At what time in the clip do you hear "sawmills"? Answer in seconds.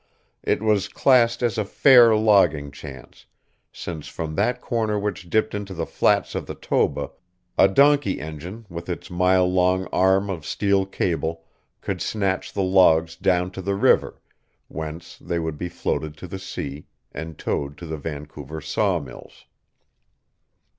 18.59-19.45